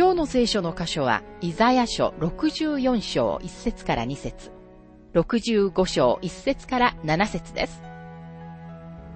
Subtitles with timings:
[0.00, 4.50] 今日の聖書の箇所は、イザヤ書64章1節から2節
[5.12, 7.82] 65章1節から7節です。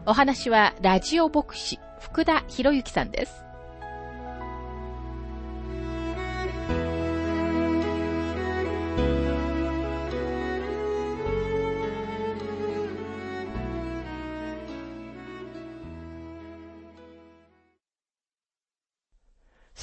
[0.05, 3.44] お話は、ラジオ牧師、福田博之さんです。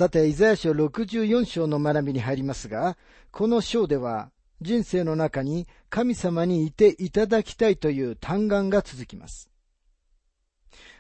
[0.02, 2.98] さて、イザヤ書64章の学びに入りますが、
[3.30, 9.52] この章では、人生の中に神様にいていただきたいという嘆願が続きます。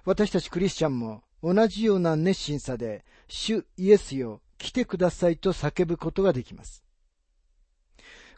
[0.06, 6.84] 私たちクリスチャンも同じような熱心さで、主イエスよ、来てくださいと叫ぶことができます。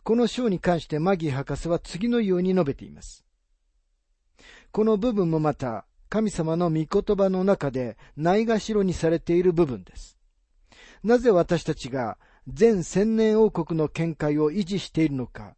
[0.03, 3.25] この章に関してマギー博士は次のように述べています。
[4.71, 10.17] この部分もまた、神様の御言葉の中でないがしろにされている部分です。
[11.03, 15.55] なぜ私たちが全千年王国の見解を維持しているのか、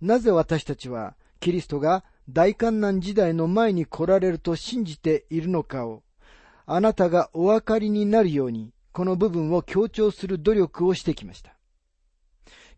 [0.00, 6.02] なぜ私たちはキリストが大観難時代の前に来られると信じているのかを、
[6.66, 11.56] あなたがお分かりになるように、この部分を強調する努力をしてきました。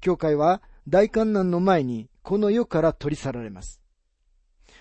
[0.00, 3.80] 教会は大観難の前にこの世から取り去られます。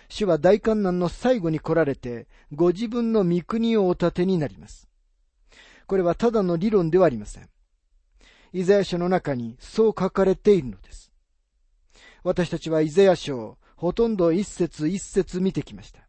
[0.09, 4.89] 主は大観難の最後に来られて、ご自分の御国をお立てになります。
[5.87, 7.49] これはただの理論ではありません。
[8.53, 11.11] イザヤ書の中にそう書かれているのです。
[12.23, 16.07] 私たちはイザヤ書をほとんど一節一節見てきました。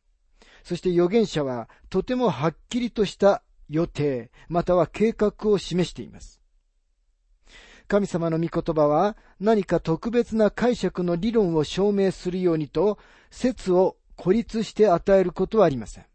[0.62, 6.40] そして預言者はとてもはっきりとした予定、または計画を示しています。
[7.86, 12.98] 神様の御言葉は何か特別な解釈の理論を証明するようにと
[13.30, 16.06] 説を孤立して与えることはありません。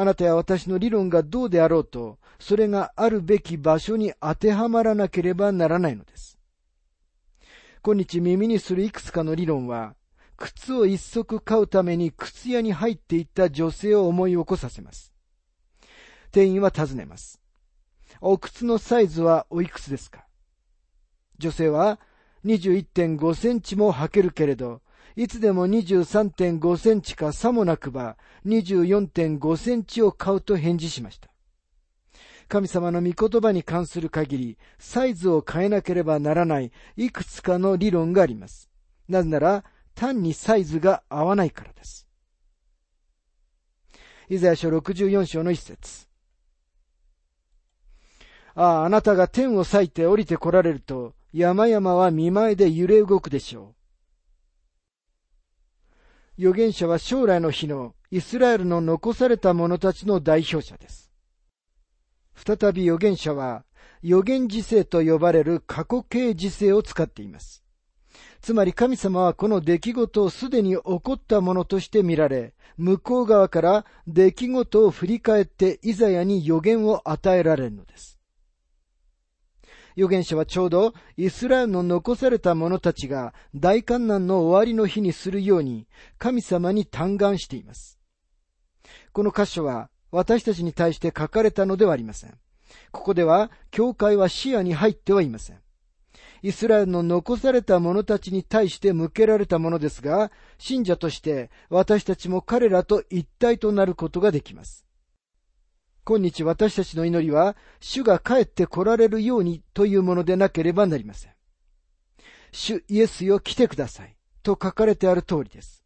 [0.00, 6.38] あなたや私の理論がどうであろうと、それがあるべき場所に当てはまらなければならないのです。
[7.82, 9.96] 今日耳にするいくつかの理論は、
[10.36, 15.12] 靴を一足買うために靴屋に入っていった女性を思い起こさせます。
[16.30, 17.40] 店員は尋ねます。
[18.20, 20.28] お靴のサイズはおいくつですか？
[21.38, 21.98] 女性は
[22.44, 24.80] 21.5センチも履けるけれど、
[25.16, 28.16] いつでも23.5センチかさもなくば
[28.46, 31.28] 24.5センチを買うと返事しました。
[32.48, 38.70] 神様の御言葉に関する限り、サイズを変えなければならないいくつかの理論があります。
[39.08, 39.64] なぜなら、
[39.94, 42.08] 単にサイズが合わないからです。
[44.30, 46.06] イザヤ書64章の一節。
[48.54, 53.77] ああ、あなたが天を裂いて降りて来られると、山々は見舞いで揺れ動くでしょう。
[56.38, 61.10] 預言者は将来の日のイスラエルの残された者たちの代表者です。
[62.36, 63.64] 再び預言者は
[64.04, 67.64] 預言時世と呼ばれる過去形時世を使っています。
[68.40, 78.17] つまり神様はこの出来事をすでに起こったものとして見られ、向こう側から出来事を振り返ってイザヤに予言を与えられるのです。
[79.98, 85.88] 預言者はちょうどイスラエルの残された者たちが大観難の終わりの日にするように
[86.18, 87.98] 神様に嘆願しています。
[89.12, 92.38] この箇所は私たちに対して書かれたのではありません。
[92.92, 95.58] ここでは教会は視野に入ってはいません。
[96.42, 104.87] イスラエルの残された者たちに対して向けられたものですが、信者として私たちも彼らと一体となることができます。
[106.08, 111.32] 今日私たちの祈りは、主が帰って来られるようにというものでなければなりません。
[112.50, 114.16] 主イエスよ来てください。
[114.42, 115.84] と書かれてある通りです。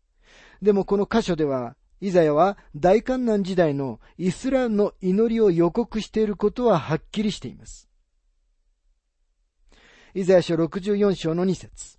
[0.63, 7.89] でもこの箇所では、イザヤは大観難時代のイスラエルの祈りを予告していることははっきりしています。
[10.15, 11.99] イザヤ書64章の2節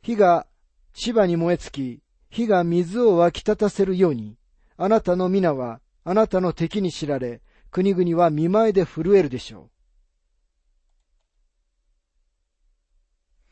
[0.00, 0.46] 火が
[0.94, 4.38] 芝に燃え尽き、火が水を湧き立たせるように、
[4.78, 7.42] あなたの皆はあなたの敵に知られ、
[7.72, 9.70] 国々は見舞いで震えるでしょ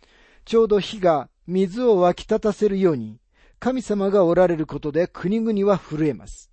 [0.03, 0.07] う。
[0.45, 3.19] ちょうど火が水を湧き立たせるように、
[3.59, 6.53] 神様がおられることで国々は震えます。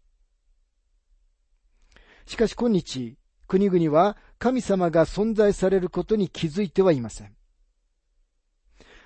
[2.26, 3.16] しかし今日、
[3.48, 7.36] 国々は神様が存在されることに気づいてはいません。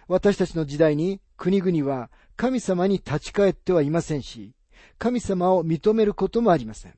[0.08, 4.55] 私たちの時代に国々は神様に立ち返ってはいませんし、
[4.98, 6.94] 神様を認めることもありません。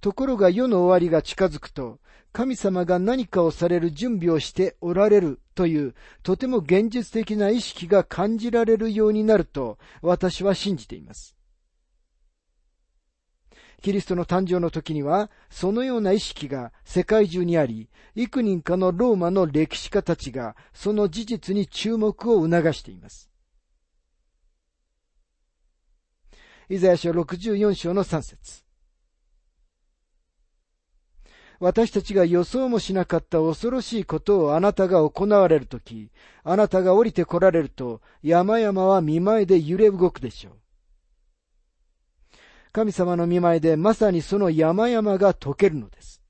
[0.00, 2.00] ところが世の終わりが近づくと、
[2.32, 11.36] 神様が何かをされる準備をしておられるという、とても現実的な意識が感じられるようになると、私は信じています。
[13.82, 23.30] キリストの誕生の時には、そのような意識が世界中にあり、幾人かのローマの歴史家たちが、その事実に注目を促しています。
[26.68, 28.64] イザヤ書64章の3節
[31.60, 36.10] 私たちが予想もしなかった恐ろしいことをあなたが行われるとき、
[36.44, 40.54] あなたが降りて来られると、山々は見舞いで揺れ動くでしょう。
[42.72, 46.20] 神様の見舞いでまさにその山々が溶けるのです。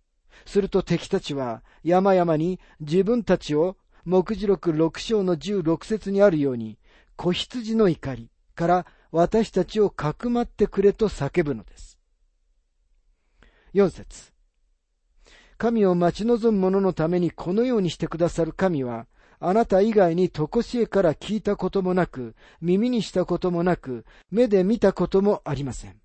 [0.44, 6.78] すると敵たちは山々に自分たちを目次録六章の十六節にあるように
[7.16, 11.98] 子羊の怒りから私たちをかくまってくれと叫ぶのです。
[13.72, 14.32] 四節
[15.58, 19.06] 神を待ち望む者のためにこのようにしてくださる神は、
[19.38, 26.00] あなた以外にとこしえから聞いたこともなく、耳にしたこともなく、目で見たこともありません。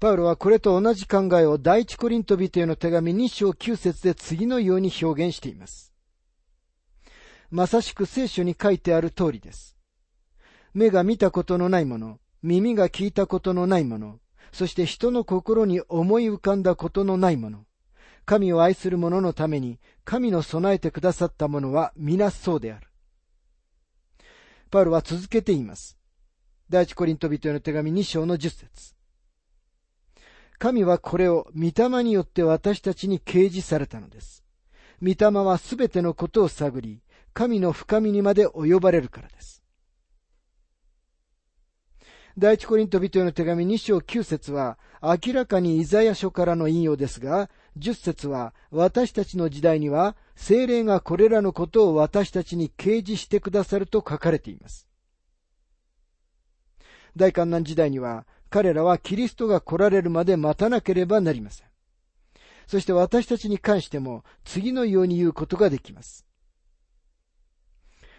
[0.00, 5.92] パウロはこれと同じ考えを第一コリント人への手紙2章9節で次のように表現しています。
[7.50, 9.73] まさしく聖書に書いてある通りです。
[10.74, 14.18] 目が見たことのないもの、耳が聞いたことのないもの、
[14.52, 17.64] そして人の心に思い浮かんだことのないもの、
[18.24, 22.88] 神を愛する者のために神の備えてくださったものは皆そうである。
[24.70, 25.96] パウロは続けています。
[26.68, 28.94] 第一コリント人への手紙2章の10節
[30.58, 34.44] 神はこれを御霊によって私たちに掲示されたのです。
[35.02, 39.63] 御霊はすべてのことを探り、神の深みにまで及ばれるからです。
[42.36, 47.48] 第一コリント人への手紙2章9節は明らかにイザヤ書からの引用ですが、
[47.78, 54.88] 10節は私たちの時代には精霊がこれらのことを私たちに掲示してくださると書かれています。
[57.14, 61.66] 大観難時代には彼らはキリストが来られるまで待たなければなりません。
[62.66, 66.26] そして私たちに関しても次のように言うことができます。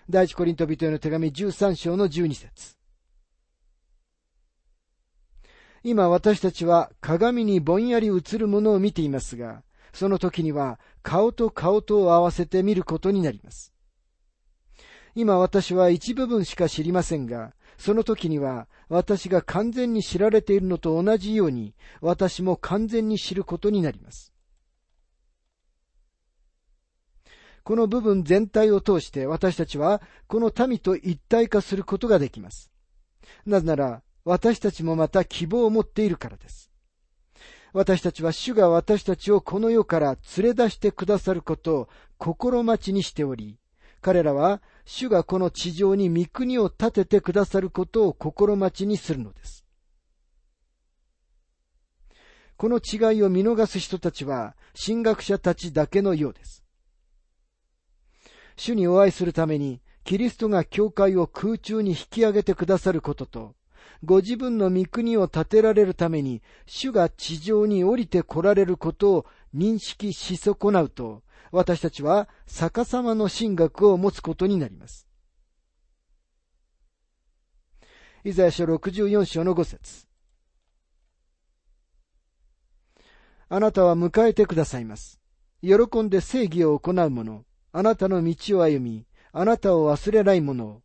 [0.09, 2.77] 第一コリント人への手紙13章の12節
[5.87, 9.61] 今私たちは鏡にぼんやり映るものを見ていますが、
[9.93, 13.71] その時には顔と顔とを合わせて見ることになります。
[15.13, 24.33] 今私は一部分しか知りませんが、その時には私が完全に知られているのと同じように私も完全に知ることになります。
[27.63, 32.71] この部分全体を通して私たちはこの民と一体化することができます。
[33.45, 36.71] なぜなら私たちもまた希望を持っているからです。
[37.73, 43.59] 私たちは主が私たちをこの世から連れ出してくださることを心待ちにしており、
[44.01, 49.65] 彼らは主がこの地上に御国を建ててくださることを心待ちにするのです。
[52.57, 56.63] この違いを見逃す人たちは神学者たちだけのようです。
[58.55, 63.54] 主にお会いするためにキリストが教会を空中に引き上げてくださることと、
[64.03, 69.25] ご自分の御国を建てられるために主が地上に降りて来られることを
[69.55, 75.07] 認識し損なうと、私たちは逆さまの神学を持つことになります。
[78.23, 80.07] イザヤ書64章の5節
[83.47, 85.21] あなたは迎えてくださいます。
[85.61, 90.81] 喜んで正義を行う者、あなたの道を歩み、あなたを忘れない者を。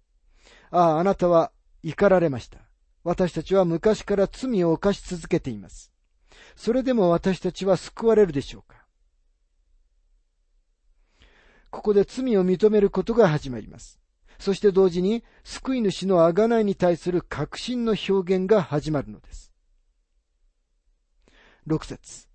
[0.70, 1.52] ああ、あなたは
[1.82, 2.69] 怒られました。
[3.02, 5.90] 私たちは昔から罪を犯し続けています。
[6.56, 8.84] それでも私たちは救われるでしょうか？
[11.70, 14.00] ここで罪を認めることが始まります。
[14.38, 19.52] そして同時に救い主の贖いに対する確信の表現が始まるのです。
[21.66, 22.26] 六節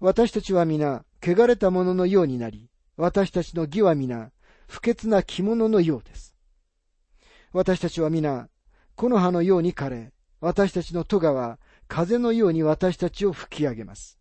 [0.00, 4.30] 私たちは皆、汚れたもののようになり、私たちの義は皆、
[4.68, 6.36] 不潔な着物のようです。
[7.58, 8.48] 私たちは皆、
[8.94, 14.16] 木の葉のように枯れ、私たちの戸は風のように私たちを吹き上げます。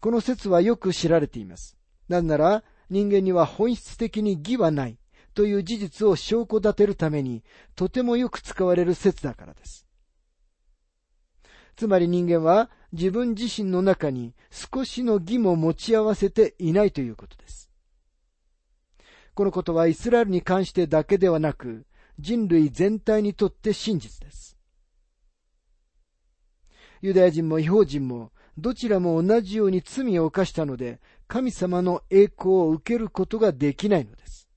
[0.00, 1.76] この説はよく知られています。
[2.08, 4.98] なぜなら、人間には本質的に義はない。
[5.34, 7.44] という事実を証拠立てるために
[7.76, 9.86] とてもよく使われる説だからです。
[11.76, 17.67] つまり人間は自分自身の中に少しの義も持ち合わせていないということです。
[19.38, 21.86] このことはイスラエルに関してだけではなく
[22.18, 24.58] 人類全体にとって真実です。
[27.02, 34.48] ユダヤ人も違法人もどちらも同じように罪を犯したので神様の栄光を受けることができないのです。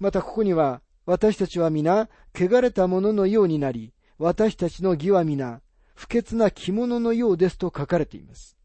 [0.00, 5.60] またここには私たちは皆汚れたもののようになり私たちの義は皆、
[5.94, 8.57] 不潔な着物のようですと書かれています。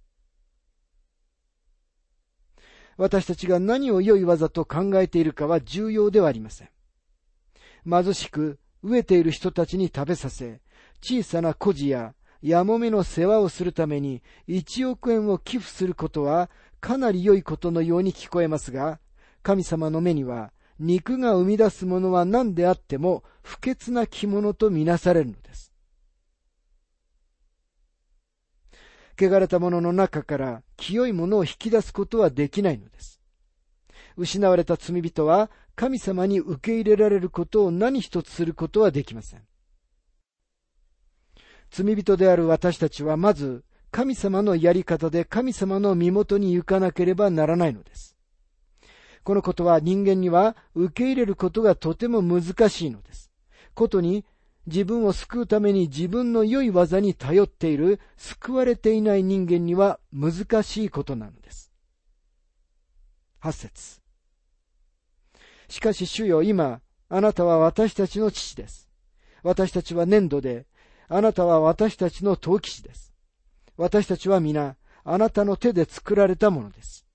[2.97, 6.69] 私たちが何を良い技と考えているかは重要ではありません。
[7.89, 10.61] 貧しく飢えている人たちに食べさせ、
[11.01, 16.49] 小さな孤児ややもめの世話をするために1億円を寄付することは
[16.81, 18.99] かなり良いことのように聞こえますが、
[19.41, 25.72] 神様の目には肉が生み出すものは何であっても不潔な着物とみなされるのです。
[29.19, 33.21] 汚れたものの中から清いものを引き出すことはできないのです。
[34.17, 39.41] 失われた罪人は神様に受け入れられることを何一つすることはできません。
[41.71, 48.15] 罪人である私たちはまず神様のやり方で神様の身元に行かなければならないのです。
[49.23, 53.31] このことは人間には受け入れることがとても難しいのです。
[53.73, 54.25] ことに
[54.65, 61.71] 自分を救うために自分の良い技に頼っている救われていない人間には難しいことなのです。
[63.39, 63.99] 八節
[65.67, 68.89] しかし主よ今、あなたは私たちの父です。
[69.43, 70.65] 私たちは粘土で、
[71.09, 73.13] あなたは私たちの陶器師です。
[73.75, 77.05] 私たちは皆、あなたの手で作られたものです。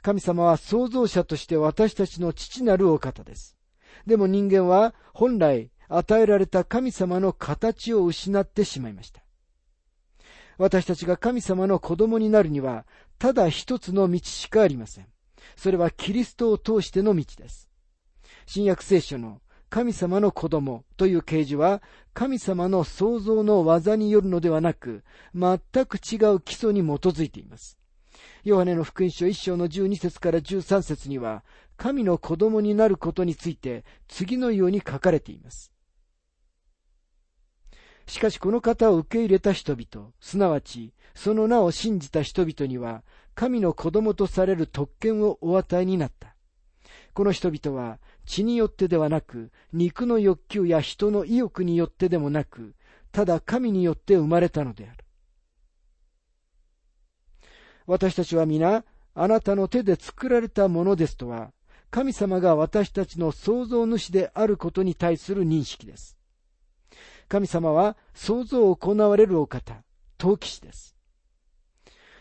[0.00, 3.57] 神様は創造者として私たちの父なるお方です。
[4.08, 9.22] でも人間は本来与えられた神様の形を失ってしまいました。
[10.56, 12.86] 私たちが神様の子供になるには、
[13.18, 15.06] ただ一つの道しかありません。
[15.56, 17.68] それはキリストを通しての道です。
[18.46, 21.82] 新約聖書の神様の子供という啓示は、
[22.14, 27.78] 神様の創造の技によるのではなく、全く違う基礎に基づいています。
[28.44, 31.44] ヨハネの福音書1章の12節から13節には、
[31.78, 35.72] 神の子供になることについて次のように書かれています。
[38.06, 43.04] しかしこの方を受け入れた人々、すなわちその名を信じた人々には、
[43.34, 46.34] 神の子供とされる特権をお与えになった。
[47.14, 52.74] この人々は血によってではなく、肉の欲求や人の意欲によってでもなく、
[53.12, 55.04] ただ神によって生まれたのである。
[57.86, 61.52] 私たちは皆、あなたの手で作られたものですとは、
[61.90, 66.16] 神様が私たちの創造主であることに対する認識です。
[67.28, 69.82] 神様は創造を行われるお方、
[70.16, 70.96] 陶器師です。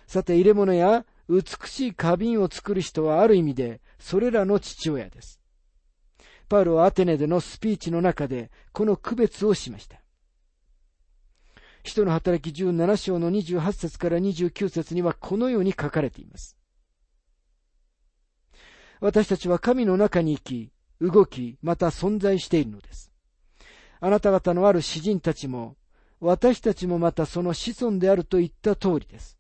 [0.06, 5.42] さて、入れ物や美しい花瓶を作る人はある意味で、それらの父親です。
[6.48, 10.02] パウロはアテネでのスピーチの中で、この区別をしました。
[11.84, 16.58] 人の働き17章の28節から29節にはこのように書かれています。
[19.00, 23.12] 私たちは神の中に生き、動き、また存在しているのです。
[24.00, 25.76] あなた方のある詩人たちも、
[26.20, 29.38] 私たちもまたその子孫であると言った通りです。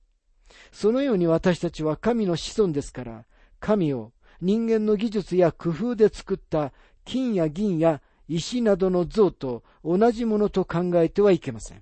[0.71, 3.25] そのように私たちは神の子孫ですから、
[3.59, 6.71] 神を人間の技術や工夫で作った
[7.03, 11.81] 金や銀や石などの像と同じものと考えてはいけません。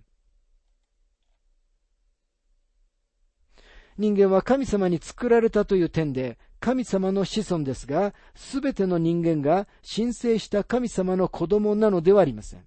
[3.97, 12.65] 人間は神様に作られたという点で神様の子孫ですが、すべての人間が神聖した神様の子供なのではありません。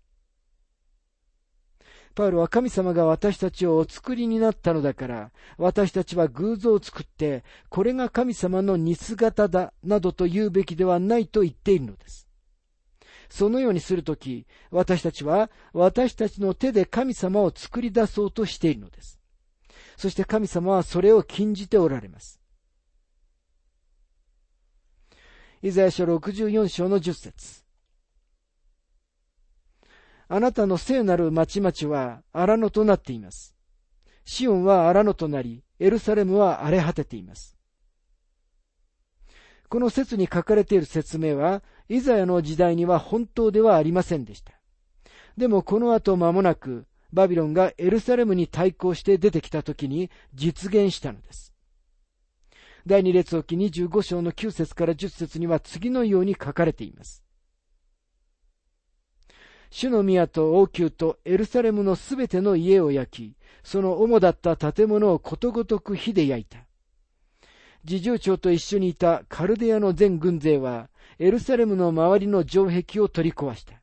[2.14, 12.28] パウロは神様が私たちをお作りになったのだから、私たちは偶像を作って、これが神様の似姿だ、などと言うべきではないと言っているのです。
[13.28, 19.18] そのようにするとき、私たちは私たちの手で神様を作り出そうとしているのです。
[19.96, 22.37] そして神様はそれを禁じておられます。
[25.60, 27.64] イザヤ書64章の10節
[30.28, 33.56] あなたの聖なる町々は荒野となっています。
[34.24, 37.56] シオンは荒野となり、エルサレムは荒れ果てています。
[39.68, 44.52] この説に書かれている説明は、イザヤの時代には本当ではありませんでした。
[45.36, 51.54] でもこの後間もなく、バビロンがエルサレムに対抗して出てきた時に実現したのです。
[52.88, 57.22] 第二列記25章の9節から10節には次のように書かれています。
[59.68, 66.64] 主の宮と王宮とエルサレムのすべての家を焼き、その主だった建物をことごとく火で焼いた。
[67.84, 73.74] 侍従長と一緒にいたカルデアの全軍勢は、エルサレムの周りの城壁を取り壊した。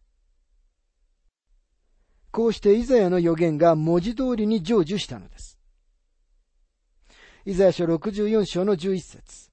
[2.32, 5.60] こうしてイザヤの予言が文字通りに成就したのです。
[7.48, 9.52] イザヤ書64章の11節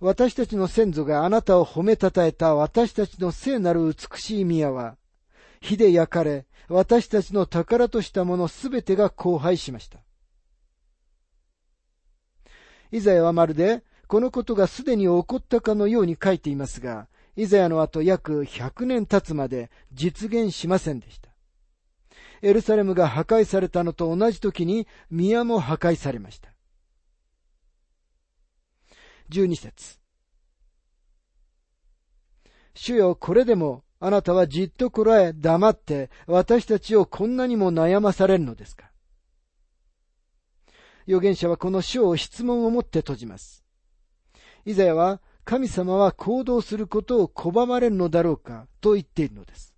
[0.00, 4.96] 私たちの先祖があなたを褒めたたえた私たちの聖なる美しい宮は、
[5.60, 9.98] 火で焼かれ、私たちの宝としたものすべてが荒廃しました。
[12.90, 21.33] イザヤはまるで、このことがすでに起こったかのように書いていますが、イザヤの後約100年経つまで実現しませんでした。
[22.44, 26.50] エルサレムが破壊されたのと同じ時に宮も破壊されました。
[29.30, 29.98] 12節
[32.74, 38.90] 主よ、これでもあなたはじっとこらえ黙って私たちをこんなにも悩まされるのですか
[41.08, 43.64] 預言者はこの書を質問を持って閉じます。
[44.66, 49.73] イザヤは神様は行動することを拒まれるのだろうかと言っているのです。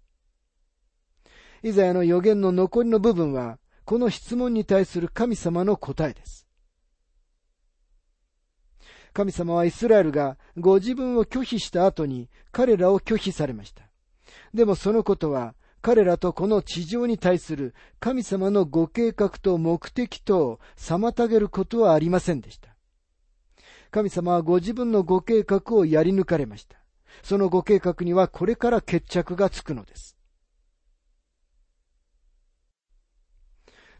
[1.67, 6.47] イザヤの予言の残りの部分は、この質問に対する神様の答えです。
[9.13, 13.83] 神様はイスラエルがご自分を拒否した後に彼らを拒否されました。
[14.55, 22.77] でもそのことは彼らとこの地上に対する神様のご計画と目的とを妨げることはありませんでした。
[23.91, 26.77] 神様はご自分のご計画をやり抜かれました。
[27.25, 30.16] そのご計画にはこれから決着がつくのです。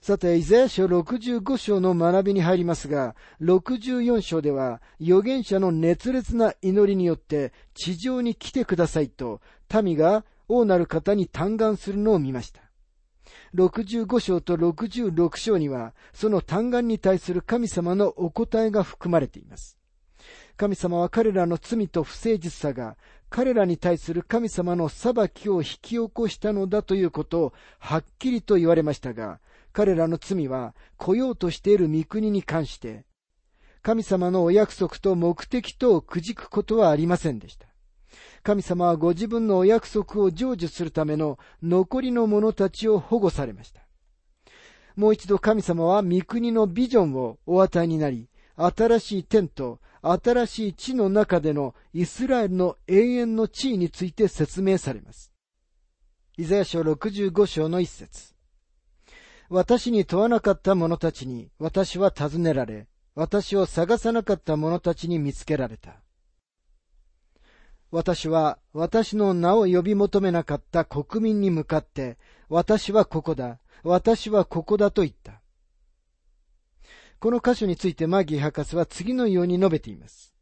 [0.01, 9.41] さて、イザヤ書65章の学びに入りますが、64章では預言者の熱烈な祈りによって地上に来てくださいと
[9.83, 12.61] 民が王なる方に嘆願するのを見ました。
[13.55, 19.77] 65章と66章にはその嘆願に対する神様のお答えが含まれています。
[20.57, 22.97] 神様は彼らの罪と不誠実さが
[23.29, 29.41] 彼らに対する神様の裁きを引き起こしたのだということをはっきりと言われましたが、
[29.77, 33.05] 彼らの罪は来ようとしている御国に関して、
[33.83, 37.69] 神様のお約束と目的とをくじくことはありませんでした。
[38.43, 43.83] 神様はご自分のお約束を成就するための残りの者たちを保護されました。
[44.97, 55.35] もう一度神様は御国のビジョンをお与えになり、新しい天と新しい地の中でのイスラエルの永遠の地位について説明されます。
[56.39, 58.36] イザヤ書65章の一節
[59.49, 66.01] 私に問わなかった者たちに私は尋ねられ、私を探さなかった者たちに見つけられた。
[67.91, 75.41] 私は私の名を呼び求めなかった国民に向かって、私はここだ、私はここだと言った。
[77.19, 80.35] この箇所についてマギー博士は次のように述べています。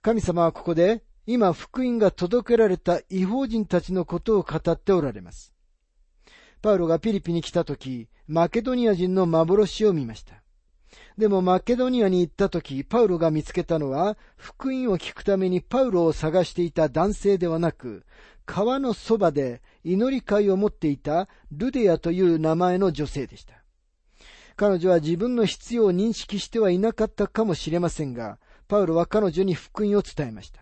[0.00, 5.51] 神様はここで今福音が届けられた違法人たちのことを語っておられます。
[6.62, 10.42] パウロがピリピに来た時、マケドニア人の幻を見ました。
[11.18, 18.06] でもマケドニアに行った時、パウロが見つけたのは、福音を聞くためにパウロを探していた男性ではなく、
[18.46, 23.54] 川のそばで祈り会を持っていたルデアという名前の女性でした。
[24.54, 30.61] 彼女は自分の必要を認識してはいなかったかもしれませんが、パウロは彼女に福音を伝えました。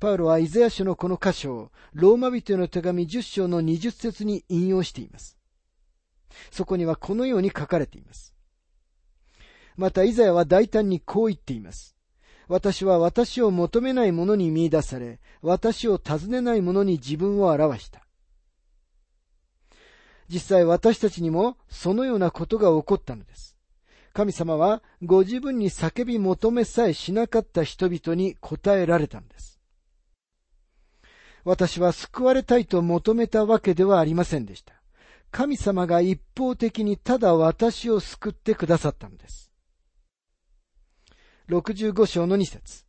[0.00, 5.36] パウロはイザヤ書のこの箇所をローマ人への手紙10章の20節に引用しています。
[6.50, 8.34] そこにはこのように書かれています。
[9.76, 11.96] またイザヤは大胆にこう言っています。
[12.48, 18.06] 私は私を求めない者に見出され、私を尋ねない者に自分を表した。
[20.28, 23.54] 実際私たちにもそのようなことが起こったのです。
[24.14, 29.59] 神様はご自分に叫び求めさえしなかった人々に答えられたのです。
[31.44, 34.74] 私は救われたいと求めたわけではありませんでした。
[35.30, 39.50] 神様が一方的にただ私を救ってくださったのです。
[41.48, 42.84] 65章の2節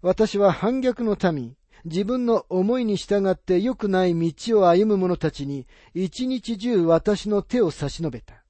[0.00, 8.44] 私は反逆の民、自分の思いに従って良くない道を歩む者たちに一日中私の手を差し伸べた。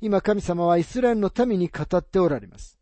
[0.00, 2.75] 今神様はイスラエルの民に語っておられます。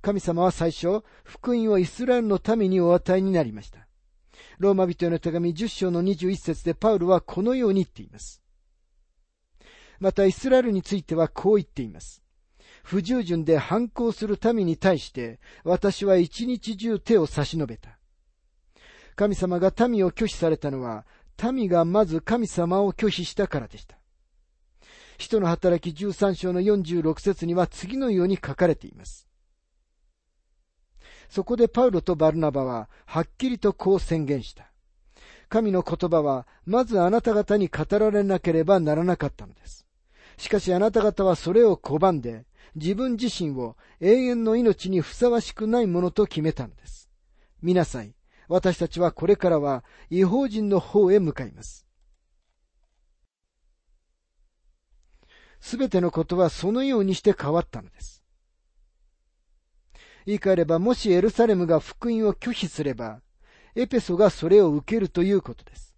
[0.00, 3.88] 神様は最初、福音をイスラエルの民にお与えになりました。
[4.58, 8.42] ローマ人への手紙10章の21節でパウルはこのように言っています。
[10.00, 12.22] またイスラエルについてはこう言っています。
[12.82, 17.98] 不従順で反抗する民に対して私は一日中手を差し伸べた。
[19.16, 21.04] 神様が民を拒否されたのは
[21.52, 23.98] 民がまず神様を拒否したからでした。
[25.18, 29.27] 使徒の働き13章の46節には次のように書かれています。
[31.28, 34.70] そこでパウロとバルナバははっきりとこう宣言した。
[35.48, 39.86] 神の言葉はまずあなた方に語られなければならなかったのです。
[40.36, 47.08] しかしあなた方はそれを拒んで自分自身を永遠の命にふさわしくないものと決めたのです。
[47.62, 48.14] 見なさい。
[48.48, 51.86] 私たちはこれからは違法人の方へ向かいます。
[55.60, 58.17] すべてのことはそのようにして変わったのです。
[60.28, 63.22] 言い換えれば、もしエルサレムが福音を拒否すれば、
[63.74, 65.94] エペソがそれを受けるということです。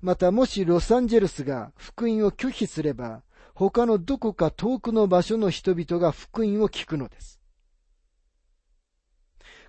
[0.00, 3.22] また、もしロサンジェルスが福音を拒否すれば、
[3.54, 7.40] 他のどこか遠くの場所の人々が福音を聞くのです。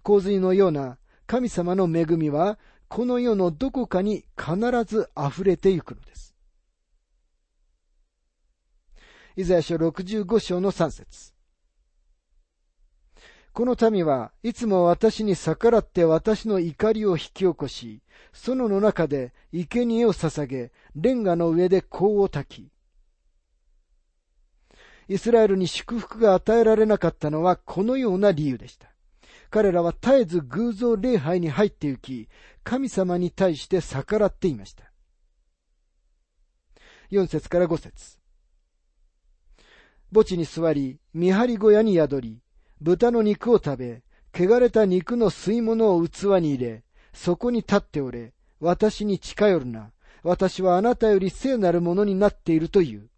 [0.02, 6.34] 洪水のような神様の恵みは、この世のどこかに必ず溢れていくのです。
[9.36, 11.39] イザヤ書65章の3節
[13.60, 22.72] この民はいつも私に逆らって私の怒りを引き起こし、園の中で生贄を捧げ、レンガの上で香を焚き。
[25.10, 28.88] イスラエルに祝福が与えられなかったのはこのような理由でした。
[29.50, 32.30] 彼らは絶えず偶像礼拝に入って行き、
[32.64, 34.90] 神様に対して逆らっていました。
[37.12, 38.20] 4節から5節
[40.14, 42.40] 墓地に座り、見張り小屋に宿り、
[42.82, 49.92] 豚の肉を食べ、汚れた肉の吸い物を器に入れ、そこに立っておれ、私に近寄るな。
[50.24, 53.10] 私はあなたより聖なるものになっているという。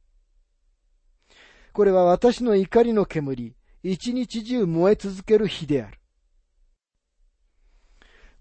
[1.73, 5.97] これは私の怒りの煙、一日中燃え続ける火である。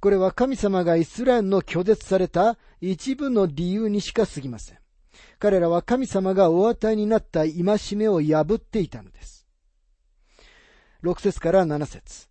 [0.01, 4.79] これは神様がイスラエルの拒絶された一部の理由にしか過ぎません。
[5.39, 7.53] 彼らは神様がお与えになった戒
[7.97, 9.40] めを破っていたのです。
[11.03, 12.29] 6節から7節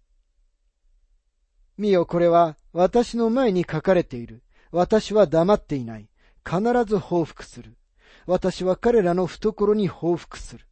[1.75, 4.43] 見よ、これは私の前に書かれている。
[4.71, 6.07] 私は黙っていない。
[6.45, 7.77] 必ず報復する。
[8.27, 10.65] 私は彼らの懐に報復する。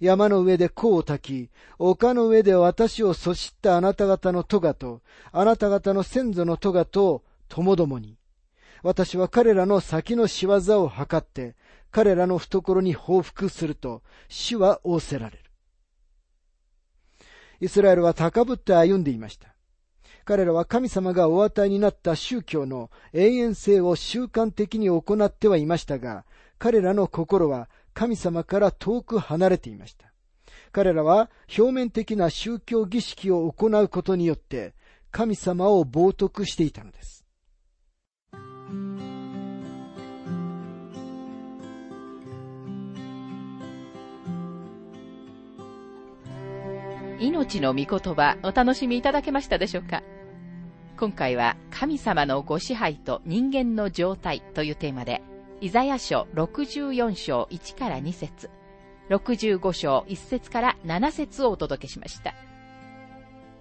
[0.00, 5.00] 山の上で甲を焚き、丘の上で私をそしったあなた方の咎と、
[5.32, 8.18] あなた方の先祖の咎と、ともどもに。
[8.82, 11.56] 私は彼らの先の仕業を図って、
[11.90, 15.43] 彼らの懐に報復すると、主は仰せられる。
[17.60, 19.54] イスラエルは高ぶって歩んでいました。
[20.24, 26.24] 彼らは神様がお与えになった宗教の永遠性を習慣的に行ってはいましたが、
[26.58, 30.12] 彼らの心は神様から遠く離れていました。
[30.72, 34.74] 彼らは表面的な宗教儀式を行うことによって
[35.10, 37.23] 神様を冒涜していたのです。
[47.20, 50.02] 命の御言葉お楽しみいただけましたでしょうか？
[50.98, 55.22] 今回は神様のご支配と人間の状態というテーマで
[55.60, 58.50] イザヤ書64章1から2節
[59.10, 62.34] 65章1節から7節をお届けしました。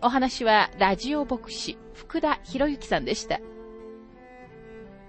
[0.01, 3.39] お話はラジオ牧師福田博之さんでした。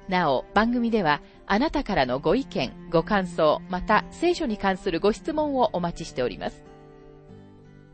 [0.09, 6.63] なお、番組ではあなたからのご意見、ご感想、また聖書に関するご質問をお待ちしております。